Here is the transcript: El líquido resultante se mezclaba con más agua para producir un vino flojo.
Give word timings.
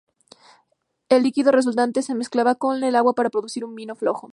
El 1.09 1.21
líquido 1.21 1.51
resultante 1.51 2.01
se 2.01 2.15
mezclaba 2.15 2.55
con 2.55 2.79
más 2.79 2.95
agua 2.95 3.13
para 3.13 3.29
producir 3.29 3.63
un 3.63 3.75
vino 3.75 3.95
flojo. 3.95 4.29